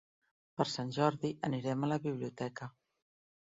Per 0.61 0.65
Sant 0.75 0.93
Jordi 0.95 1.31
anirem 1.49 1.85
a 1.85 1.91
la 1.93 2.01
biblioteca. 2.09 2.73